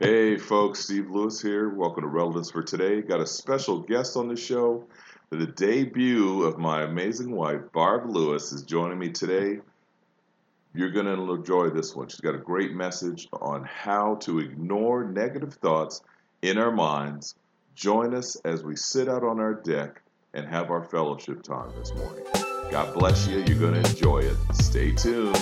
[0.00, 1.68] Hey folks, Steve Lewis here.
[1.68, 3.00] Welcome to Relevance for Today.
[3.00, 4.82] Got a special guest on the show.
[5.30, 9.60] The debut of my amazing wife, Barb Lewis, is joining me today.
[10.74, 12.08] You're going to enjoy this one.
[12.08, 16.02] She's got a great message on how to ignore negative thoughts
[16.42, 17.36] in our minds.
[17.76, 21.94] Join us as we sit out on our deck and have our fellowship time this
[21.94, 22.24] morning.
[22.72, 23.44] God bless you.
[23.46, 24.36] You're going to enjoy it.
[24.54, 25.38] Stay tuned.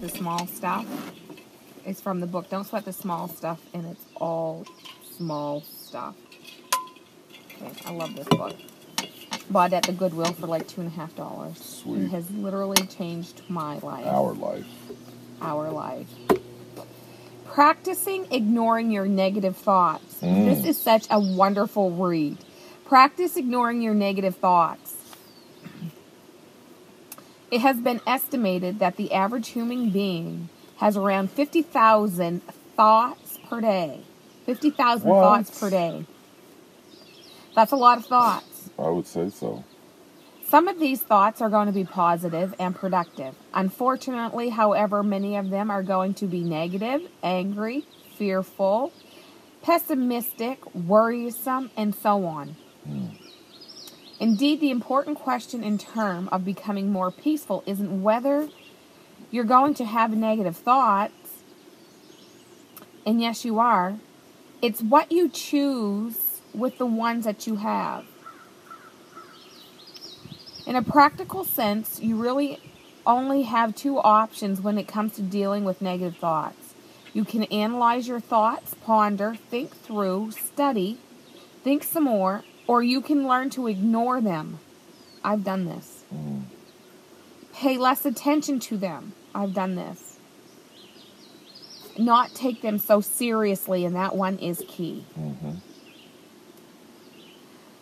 [0.00, 0.86] Sweat the Small Stuff.
[1.84, 4.64] It's from the book Don't Sweat the Small Stuff, and it's all
[5.16, 6.14] small stuff.
[7.60, 8.56] Okay, I love this book.
[9.50, 11.58] Bought it at the Goodwill for like two and a half dollars.
[11.58, 12.04] Sweet.
[12.04, 14.06] It has literally changed my life.
[14.06, 14.66] Our life.
[15.42, 16.08] Our life.
[17.46, 20.20] Practicing ignoring your negative thoughts.
[20.22, 20.46] Mm.
[20.46, 22.38] This is such a wonderful read.
[22.86, 24.89] Practice ignoring your negative thoughts.
[27.50, 32.42] It has been estimated that the average human being has around 50,000
[32.76, 34.02] thoughts per day.
[34.46, 36.06] 50,000 thoughts per day.
[37.54, 38.70] That's a lot of thoughts.
[38.78, 39.64] I would say so.
[40.46, 43.34] Some of these thoughts are going to be positive and productive.
[43.54, 47.84] Unfortunately, however, many of them are going to be negative, angry,
[48.16, 48.92] fearful,
[49.62, 52.56] pessimistic, worrisome, and so on.
[54.20, 58.50] Indeed, the important question in term of becoming more peaceful isn't whether
[59.30, 61.42] you're going to have negative thoughts,
[63.06, 63.98] and yes, you are.
[64.60, 68.04] It's what you choose with the ones that you have.
[70.66, 72.60] In a practical sense, you really
[73.06, 76.74] only have two options when it comes to dealing with negative thoughts.
[77.14, 80.98] You can analyze your thoughts, ponder, think through, study,
[81.64, 84.60] think some more, or you can learn to ignore them.
[85.24, 86.04] I've done this.
[86.14, 86.44] Mm.
[87.52, 89.12] Pay less attention to them.
[89.34, 90.18] I've done this.
[91.98, 95.04] Not take them so seriously, and that one is key.
[95.16, 95.54] hmm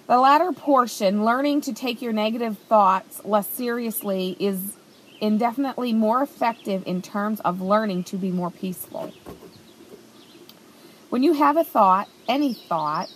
[0.06, 4.78] The latter portion, learning to take your negative thoughts less seriously, is
[5.20, 9.12] indefinitely more effective in terms of learning to be more peaceful.
[11.10, 13.10] When you have a thought, any thought,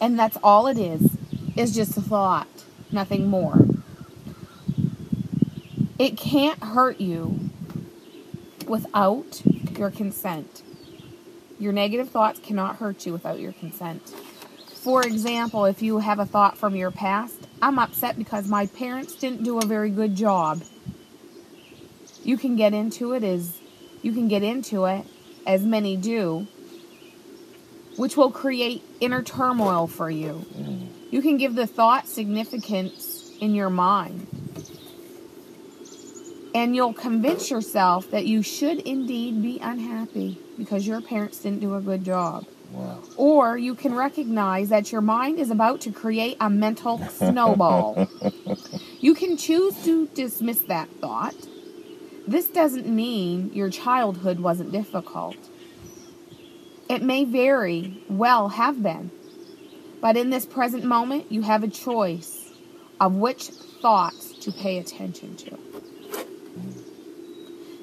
[0.00, 1.16] and that's all it is,
[1.56, 3.66] is just a thought, nothing more.
[5.98, 7.50] It can't hurt you
[8.66, 9.42] without
[9.78, 10.62] your consent.
[11.58, 14.02] Your negative thoughts cannot hurt you without your consent.
[14.86, 19.14] For example, if you have a thought from your past, I'm upset because my parents
[19.14, 20.62] didn't do a very good job.
[22.22, 23.58] You can get into it as
[24.02, 25.06] you can get into it
[25.46, 26.46] as many do,
[27.96, 30.44] which will create inner turmoil for you.
[31.10, 34.26] You can give the thought significance in your mind.
[36.54, 41.74] And you'll convince yourself that you should indeed be unhappy because your parents didn't do
[41.74, 42.46] a good job.
[42.72, 43.02] Wow.
[43.16, 48.08] Or you can recognize that your mind is about to create a mental snowball.
[49.00, 51.34] you can choose to dismiss that thought.
[52.26, 55.36] This doesn't mean your childhood wasn't difficult.
[56.88, 59.10] It may very well have been.
[60.00, 62.52] But in this present moment, you have a choice
[63.00, 63.48] of which
[63.82, 65.58] thoughts to pay attention to.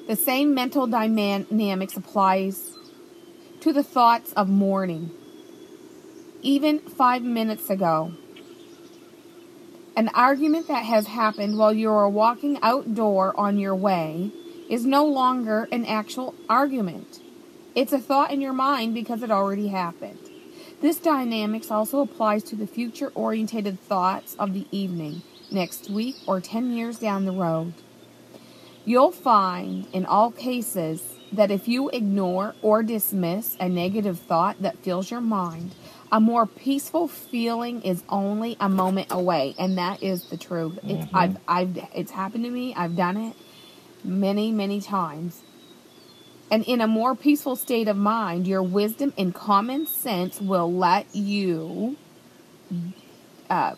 [0.06, 2.72] The same mental dynamics applies
[3.60, 5.10] to the thoughts of morning.
[6.42, 8.12] Even five minutes ago,
[9.96, 14.30] an argument that has happened while you are walking outdoor on your way
[14.68, 17.20] is no longer an actual argument.
[17.74, 20.18] It's a thought in your mind because it already happened.
[20.80, 26.40] This dynamics also applies to the future orientated thoughts of the evening, next week, or
[26.40, 27.74] 10 years down the road.
[28.84, 34.78] You'll find in all cases that if you ignore or dismiss a negative thought that
[34.78, 35.74] fills your mind,
[36.12, 40.78] a more peaceful feeling is only a moment away, and that is the truth.
[40.84, 41.16] It's mm-hmm.
[41.16, 42.74] I've I've it's happened to me.
[42.74, 43.36] I've done it
[44.04, 45.42] many many times.
[46.50, 51.14] And in a more peaceful state of mind, your wisdom and common sense will let
[51.14, 51.96] you
[53.50, 53.74] uh,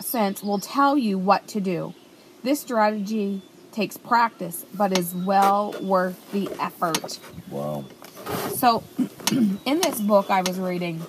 [0.00, 1.94] sense will tell you what to do.
[2.42, 7.18] This strategy takes practice, but is well worth the effort.
[7.50, 7.84] Wow.
[8.54, 8.82] So,
[9.30, 11.02] in this book I was reading,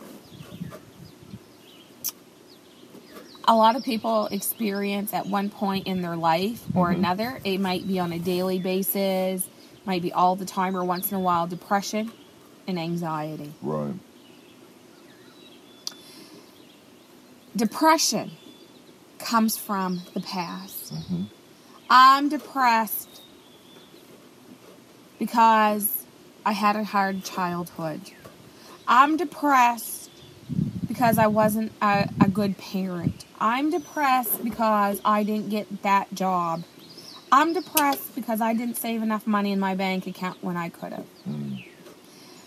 [3.45, 7.87] a lot of people experience at one point in their life or another, it might
[7.87, 9.45] be on a daily basis,
[9.85, 12.11] might be all the time or once in a while, depression.
[12.67, 13.51] and anxiety.
[13.61, 13.93] Right.
[17.55, 18.31] Depression
[19.19, 20.93] comes from the past.
[20.93, 21.23] hmm
[21.89, 23.21] I'm depressed
[25.19, 26.05] because
[26.45, 28.01] I had a hard childhood.
[28.87, 30.09] I'm depressed
[30.87, 33.25] because I wasn't a, a good parent.
[33.39, 36.63] I'm depressed because I didn't get that job.
[37.33, 40.93] I'm depressed because I didn't save enough money in my bank account when I could
[40.93, 41.05] have.
[41.27, 41.65] Mm.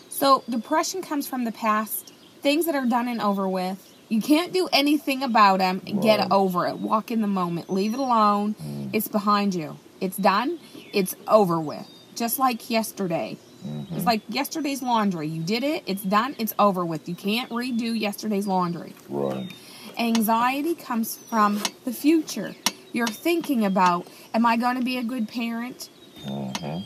[0.09, 3.85] So, depression comes from the past, things that are done and over with.
[4.09, 5.81] You can't do anything about them.
[5.81, 6.79] Get over it.
[6.79, 7.69] Walk in the moment.
[7.69, 8.55] Leave it alone.
[8.62, 8.91] Mm.
[8.93, 9.77] It's behind you.
[10.00, 10.61] It's done.
[10.93, 11.89] It's over with.
[12.15, 13.39] Just like yesterday.
[13.67, 13.97] Mhm.
[13.97, 15.27] It's like yesterday's laundry.
[15.27, 15.82] You did it.
[15.87, 16.37] It's done.
[16.39, 17.09] It's over with.
[17.09, 18.94] You can't redo yesterday's laundry.
[19.09, 19.50] Right.
[19.99, 22.55] Anxiety comes from the future.
[22.96, 25.90] You're thinking about, am I going to be a good parent?
[26.26, 26.78] hmm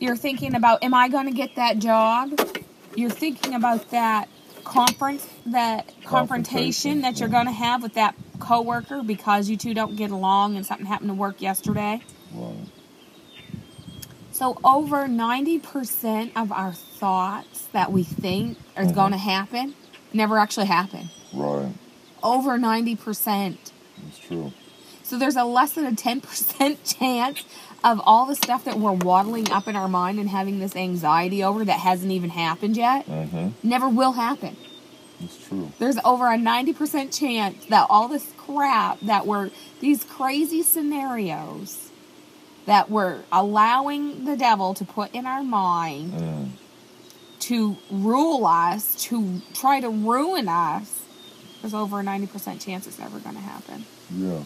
[0.00, 2.30] You're thinking about, am I going to get that job?
[2.96, 4.30] You're thinking about that
[4.64, 9.96] conference, that confrontation that you're going to have with that coworker because you two don't
[9.96, 12.00] get along and something happened to work yesterday.
[12.34, 12.54] Right.
[14.30, 18.94] So over 90% of our thoughts that we think are Mhm.
[18.94, 19.74] going to happen
[20.14, 21.10] never actually happen.
[21.34, 21.74] Right.
[22.22, 23.72] Over 90%.
[24.12, 24.52] It's true.
[25.02, 27.44] So there's a less than a 10% chance
[27.82, 31.42] of all the stuff that we're waddling up in our mind and having this anxiety
[31.42, 34.56] over that hasn't even happened yet hmm never will happen.
[35.22, 35.72] It's true.
[35.78, 39.50] There's over a 90% chance that all this crap that we're,
[39.80, 41.90] these crazy scenarios
[42.66, 46.48] that we're allowing the devil to put in our mind Mm.
[47.40, 51.01] to rule us, to try to ruin us,
[51.62, 53.86] there's over a 90% chance it's never going to happen.
[54.14, 54.42] Yeah.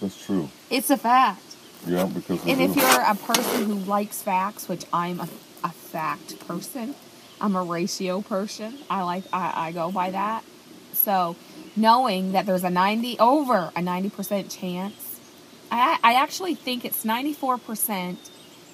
[0.00, 0.48] That's true.
[0.70, 1.42] It's a fact.
[1.86, 5.28] Yeah, because And if you're a person who likes facts, which I'm a,
[5.64, 6.94] a fact person,
[7.40, 8.78] I'm a ratio person.
[8.90, 10.44] I like I, I go by that.
[10.92, 11.36] So
[11.76, 15.20] knowing that there's a 90 over a 90% chance,
[15.70, 18.16] I I actually think it's 94%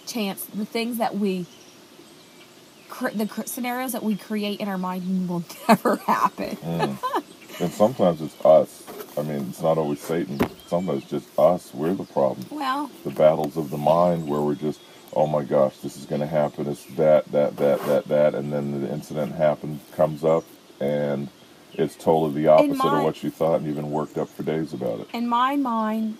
[0.06, 1.46] chance the things that we
[2.94, 6.56] cr- the cr- scenarios that we create in our mind will never happen.
[6.56, 7.60] Mm.
[7.60, 8.82] and sometimes it's us.
[9.18, 10.38] I mean, it's not always Satan.
[10.66, 11.72] Sometimes it's just us.
[11.74, 12.46] We're the problem.
[12.50, 14.80] Well, The battles of the mind where we're just,
[15.14, 16.66] oh my gosh, this is going to happen.
[16.68, 18.34] It's that, that, that, that, that.
[18.34, 20.44] And then the incident happens, comes up,
[20.80, 21.28] and
[21.74, 24.42] it's totally the opposite my- of what you thought, and you've been worked up for
[24.44, 25.08] days about it.
[25.12, 26.16] in my mind,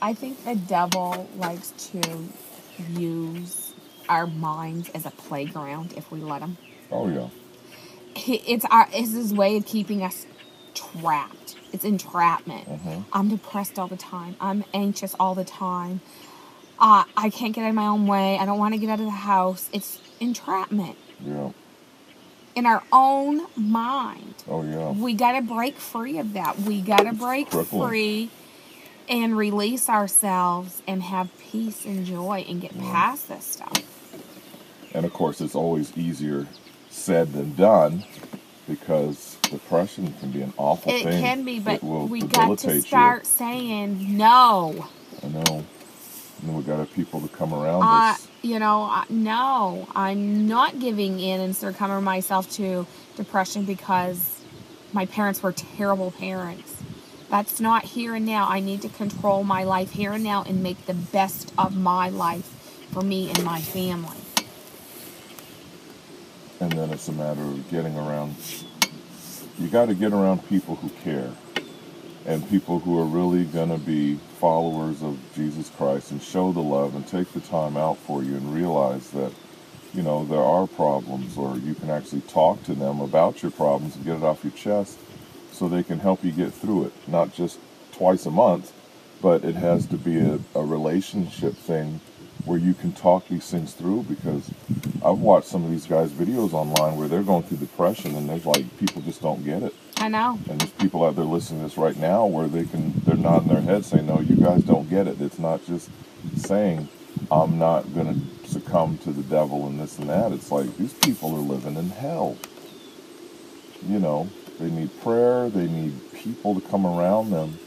[0.00, 2.28] I think the devil likes to
[2.96, 3.67] use
[4.08, 6.56] our minds as a playground if we let him.
[6.90, 7.28] Oh, yeah.
[8.16, 10.26] It's our it's his way of keeping us
[10.74, 11.56] trapped.
[11.72, 12.66] It's entrapment.
[12.66, 14.36] hmm I'm depressed all the time.
[14.40, 16.00] I'm anxious all the time.
[16.80, 18.38] Uh, I can't get out of my own way.
[18.38, 19.68] I don't want to get out of the house.
[19.72, 21.50] It's entrapment Yeah.
[22.54, 24.34] in our own mind.
[24.48, 24.90] Oh, yeah.
[24.92, 26.58] We got to break free of that.
[26.60, 28.30] We got to break free
[29.08, 32.82] and release ourselves and have peace and joy and get Yeah.
[32.92, 33.72] past this stuff.
[34.94, 36.46] And of course, it's always easier
[36.90, 38.04] said than done
[38.66, 41.18] because depression can be an awful It thing.
[41.18, 44.72] It can be, but we got to start saying no.
[44.74, 44.84] you.
[45.22, 45.64] I know.
[46.42, 48.28] And we got to people to come around Uh, us.
[48.42, 52.86] you know, I- no, I'm not giving in and succumbing myself to
[53.16, 54.40] depression because
[54.92, 56.74] my parents were terrible parents.
[57.28, 58.46] That's not here and now.
[58.48, 62.08] I need to control my life here and now and make the best of my
[62.08, 62.46] life
[62.92, 64.17] for me and my family.
[66.60, 68.34] And then it's a matter of getting around.
[69.58, 71.32] You got to get around people who care
[72.26, 76.60] and people who are really going to be followers of Jesus Christ and show the
[76.60, 79.32] love and take the time out for you and realize that,
[79.94, 83.96] you know, there are problems or you can actually talk to them about your problems
[83.96, 84.98] and get it off your chest
[85.52, 86.92] so they can help you get through it.
[87.08, 87.58] Not just
[87.92, 88.72] twice a month,
[89.22, 92.00] but it has to be a, a relationship thing
[92.44, 94.50] where you can talk these things through because
[95.04, 98.46] I've watched some of these guys' videos online where they're going through depression and there's
[98.46, 99.74] like people just don't get it.
[99.98, 100.38] I know.
[100.48, 103.48] And there's people out there listening to this right now where they can they're nodding
[103.48, 105.20] their head saying, No, you guys don't get it.
[105.20, 105.90] It's not just
[106.36, 106.88] saying
[107.30, 110.32] I'm not gonna succumb to the devil and this and that.
[110.32, 112.36] It's like these people are living in hell.
[113.86, 114.28] You know,
[114.58, 117.58] they need prayer, they need people to come around them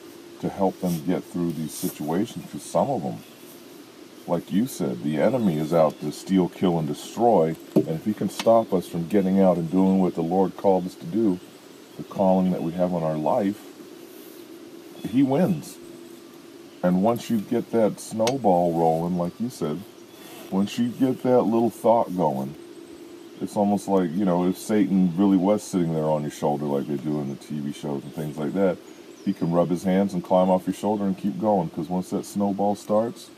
[0.42, 3.18] to help them get through these situations because some of them
[4.32, 7.54] like you said, the enemy is out to steal, kill, and destroy.
[7.76, 10.86] And if he can stop us from getting out and doing what the Lord called
[10.86, 11.38] us to do,
[11.98, 13.62] the calling that we have on our life,
[15.10, 15.78] he wins.
[16.82, 19.82] And once you get that snowball rolling, like you said,
[20.50, 22.56] once you get that little thought going,
[23.42, 26.88] it's almost like, you know, if Satan really was sitting there on your shoulder like
[26.88, 28.78] they do in the TV shows and things like that,
[29.26, 31.68] he can rub his hands and climb off your shoulder and keep going.
[31.68, 33.30] Because once that snowball starts,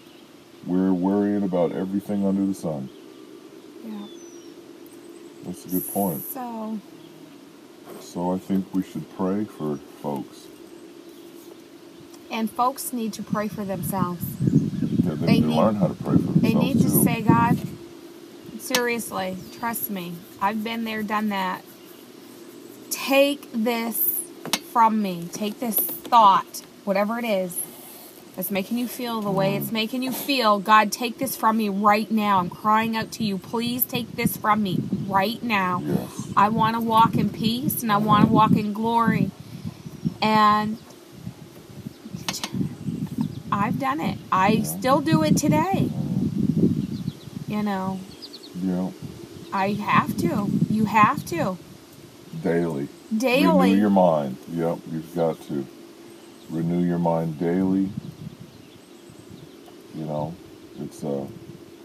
[0.65, 2.89] we're worrying about everything under the sun.
[3.86, 4.08] Yeah.
[5.46, 6.22] That's a good point.
[6.24, 6.79] So,
[8.00, 10.48] So I think we should pray for folks.
[12.32, 14.24] and folks need to pray for themselves.
[15.03, 17.03] Yeah, they, They need to learn how to pray for themselves They need to too.
[17.03, 17.58] say, God,
[18.60, 20.13] seriously, trust me.
[20.41, 21.63] I've been there, done that.
[22.89, 24.20] Take this
[24.72, 25.27] from me.
[25.32, 27.58] Take this thought, whatever it is,
[28.35, 30.59] that's making you feel the way it's making you feel.
[30.59, 32.39] God, take this from me right now.
[32.39, 33.37] I'm crying out to you.
[33.37, 35.81] Please take this from me right now.
[35.85, 36.27] Yes.
[36.35, 39.29] I want to walk in peace and I want to walk in glory.
[40.21, 40.77] And
[43.51, 44.17] I've done it.
[44.31, 44.63] I Yeah.
[44.63, 45.89] still do it today.
[47.47, 47.99] You know,
[48.63, 48.89] Yeah.
[49.51, 50.49] I have to.
[50.71, 51.57] You have to.
[52.41, 52.87] Daily.
[53.15, 53.69] Daily.
[53.71, 54.37] Renew your mind.
[54.51, 55.67] Yep, you've got to.
[56.49, 57.89] Renew your mind daily.
[59.93, 60.35] You know,
[60.79, 61.25] it's uh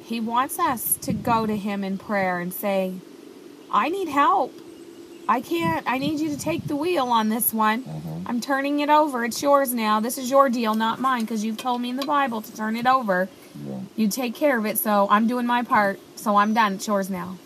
[0.04, 2.94] He wants us to go to Him in prayer and say,
[3.70, 4.52] I need help.
[5.28, 5.84] I can't.
[5.86, 7.82] I need you to take the wheel on this one.
[7.84, 9.24] mhm, I'm turning it over.
[9.26, 10.00] It's yours now.
[10.00, 12.76] This is your deal, not mine, because you've told me in the Bible to turn
[12.76, 13.28] it over.
[13.66, 13.80] yeah.
[13.96, 15.98] You take care of it, so I'm doing my part.
[16.16, 16.74] So I'm done.
[16.74, 17.36] It's yours now.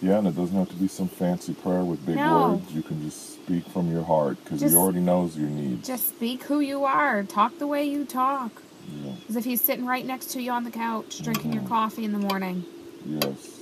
[0.00, 2.52] Yeah, and it doesn't have to be some fancy prayer with big No.
[2.54, 2.72] words.
[2.72, 5.86] You can just speak from your heart because he already knows your needs.
[5.86, 7.22] Just speak who you are.
[7.22, 8.62] Talk the way you talk.
[8.88, 9.12] Yeah.
[9.28, 12.12] As if he's sitting right next to you on the couch, drinking your coffee in
[12.12, 12.64] the morning.
[13.06, 13.60] Yes.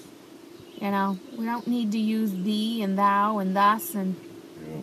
[0.81, 4.17] You know, we don't need to use thee and thou and thus and
[4.67, 4.81] Yeah.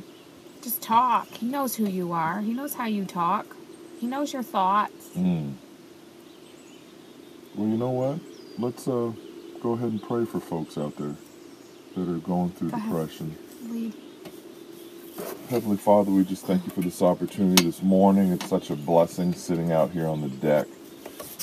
[0.62, 1.28] just talk.
[1.30, 2.42] He knows who you are.
[2.42, 3.56] He knows how you talk.
[4.00, 5.10] He knows your thoughts.
[5.16, 5.54] Mm.
[7.56, 8.20] Well, you know what?
[8.60, 9.12] Let's uh
[9.62, 11.16] go ahead and pray for folks out there
[11.96, 12.90] that are going through Go ahead.
[12.92, 13.38] depression.
[13.70, 13.94] Lead.
[15.50, 18.32] Heavenly Father, we just thank you for this opportunity this morning.
[18.32, 20.68] It's such a blessing sitting out here on the deck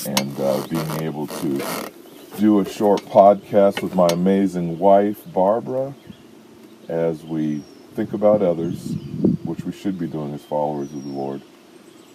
[0.05, 1.91] and uh, being able to
[2.37, 5.93] do a short podcast with my amazing wife, Barbara,
[6.87, 7.63] as we
[7.95, 8.93] think about others,
[9.43, 11.41] which we should be doing as followers of the Lord.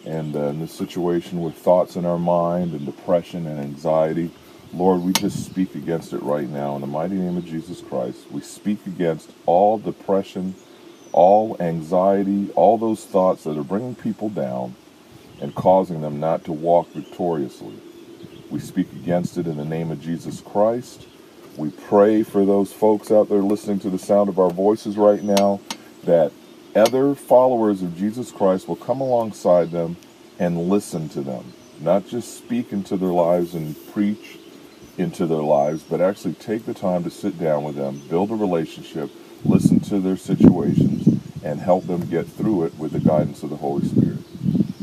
[0.06, 4.30] And uh, in this situation with thoughts in our mind and depression and anxiety,
[4.72, 8.30] Lord, we just speak against it right now in the mighty name of Jesus Christ.
[8.30, 10.54] We speak against all depression,
[11.12, 14.74] all anxiety, all those thoughts that are bringing people down
[15.40, 17.74] and causing them not to walk victoriously.
[18.50, 21.06] We speak against it in the name of Jesus Christ.
[21.56, 25.22] We pray for those folks out there listening to the sound of our voices right
[25.22, 25.60] now
[26.04, 26.32] that
[26.74, 29.96] other followers of Jesus Christ will come alongside them
[30.38, 34.38] and listen to them, not just speak into their lives and preach
[34.98, 38.34] into their lives, but actually take the time to sit down with them, build a
[38.34, 39.10] relationship,
[39.44, 43.56] listen to their situations, and help them get through it with the guidance of the
[43.56, 44.18] Holy Spirit.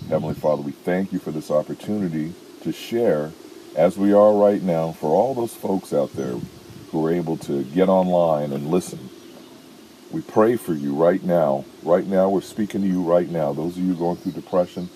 [0.09, 2.33] Heavenly Father, we thank you for this opportunity
[2.63, 3.31] to share,
[3.75, 6.35] as we are right now, for all those folks out there
[6.91, 9.09] who are able to get online and listen.
[10.11, 11.65] We pray for you right now.
[11.83, 13.53] Right now, we're speaking to you right now.
[13.53, 14.89] Those of you going through depression,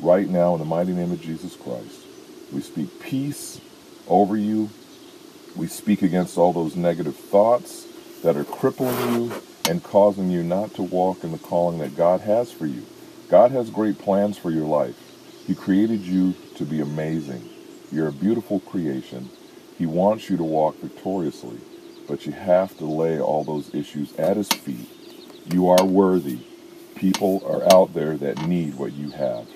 [0.00, 2.06] right now, in the mighty name of Jesus Christ,
[2.52, 3.60] we speak peace
[4.06, 4.70] over you.
[5.56, 7.86] We speak against all those negative thoughts
[8.24, 9.32] that are crippling you
[9.70, 12.84] and causing you not to walk in the calling that God has for you.
[13.30, 14.96] God has great plans for your life.
[15.46, 17.48] He created you to be amazing.
[17.92, 19.30] You're a beautiful creation.
[19.78, 21.58] He wants you to walk victoriously,
[22.08, 24.90] but you have to lay all those issues at His feet.
[25.52, 26.40] You are worthy.
[26.96, 29.48] People are out there that need what you have.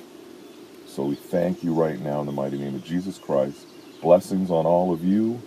[0.86, 3.66] So we thank you right now in the mighty name of Jesus Christ.
[4.02, 5.42] Blessings on all of you,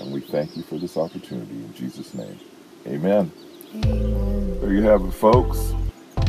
[0.00, 2.38] and we thank you for this opportunity in Jesus' name.
[2.86, 3.30] Amen.
[3.74, 4.60] Amen.
[4.60, 5.72] There you have it, folks.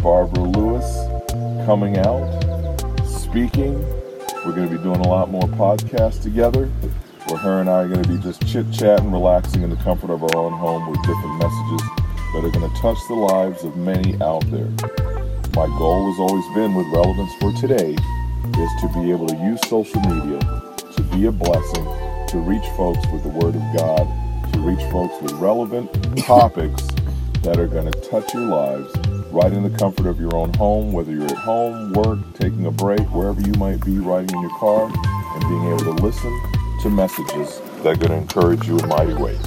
[0.01, 0.85] Barbara Lewis
[1.65, 2.27] coming out,
[3.05, 3.73] speaking.
[4.45, 6.65] We're going to be doing a lot more podcasts together
[7.27, 10.09] where her and I are going to be just chit chatting, relaxing in the comfort
[10.09, 11.81] of our own home with different messages
[12.33, 14.69] that are going to touch the lives of many out there.
[15.55, 17.95] My goal has always been with Relevance for Today
[18.59, 20.39] is to be able to use social media
[20.95, 21.85] to be a blessing,
[22.33, 25.87] to reach folks with the Word of God, to reach folks with relevant
[26.25, 26.81] topics
[27.43, 28.91] that are going to touch your lives
[29.31, 32.71] right in the comfort of your own home, whether you're at home, work, taking a
[32.71, 36.31] break, wherever you might be, riding in your car, and being able to listen
[36.81, 39.45] to messages that are going to encourage you in mighty ways.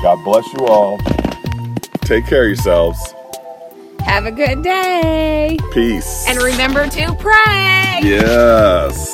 [0.00, 0.96] God bless you all.
[2.02, 3.14] Take care of yourselves.
[4.02, 5.58] Have a good day.
[5.72, 6.24] Peace.
[6.28, 7.98] And remember to pray.
[8.04, 9.12] yes.